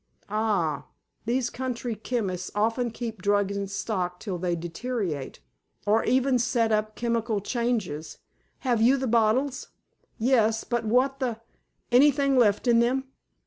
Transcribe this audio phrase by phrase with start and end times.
[0.29, 0.87] "Ah.
[1.27, 5.41] These country chemists often keep drugs in stock till they deteriorate,
[5.85, 8.17] or even set up chemical changes.
[8.61, 9.67] Have you the bottles?"
[10.17, 10.63] "Yes.
[10.63, 11.39] But what the—"
[11.91, 13.09] "Anything left in them?"